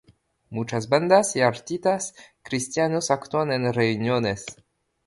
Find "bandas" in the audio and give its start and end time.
0.89-1.35